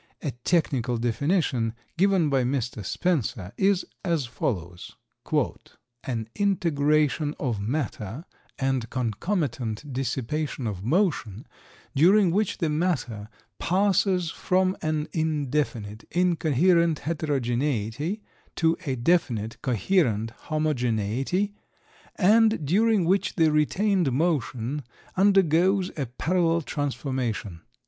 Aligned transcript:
A 0.23 0.31
technical 0.31 0.97
definition, 0.97 1.75
given 1.95 2.31
by 2.31 2.41
Mr. 2.43 2.83
Spencer, 2.83 3.51
is 3.55 3.85
as 4.03 4.25
follows: 4.25 4.93
"An 6.05 6.27
integration 6.33 7.35
of 7.39 7.59
matter 7.61 8.25
and 8.57 8.89
concomitant 8.89 9.93
dissipation 9.93 10.65
of 10.65 10.83
motion, 10.83 11.45
during 11.95 12.31
which 12.31 12.57
the 12.57 12.67
matter 12.67 13.29
passes 13.59 14.31
from 14.31 14.75
an 14.81 15.07
indefinite, 15.13 16.05
incoherent 16.09 17.01
heterogeneity, 17.01 18.23
to 18.55 18.75
a 18.87 18.95
definite, 18.95 19.61
coherent 19.61 20.31
homogeneity, 20.47 21.53
and 22.15 22.65
during 22.65 23.05
which 23.05 23.35
the 23.35 23.51
retained 23.51 24.11
motion 24.11 24.81
undergoes 25.15 25.91
a 25.95 26.07
parallel 26.07 26.61
transformation." 26.63 27.61